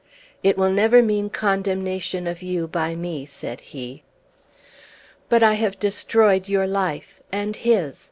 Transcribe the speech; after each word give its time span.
"It 0.41 0.57
will 0.57 0.71
never 0.71 1.03
mean 1.03 1.29
condemnation 1.29 2.25
of 2.25 2.41
you 2.41 2.67
by 2.67 2.95
me," 2.95 3.23
said 3.27 3.61
he. 3.61 4.01
"But 5.29 5.43
I 5.43 5.53
have 5.53 5.77
destroyed 5.77 6.47
your 6.49 6.65
life, 6.65 7.21
and 7.31 7.55
his. 7.55 7.99